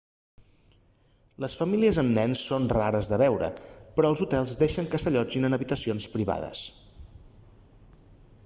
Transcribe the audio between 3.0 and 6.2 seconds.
de veure però els hotels deixen que s'allotgin en habitacions